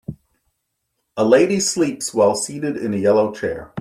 A 1.15 1.23
lady 1.23 1.59
sleeps 1.59 2.11
while 2.11 2.33
seated 2.33 2.75
in 2.75 2.91
a 2.91 2.97
yellow 2.97 3.31
chair. 3.31 3.69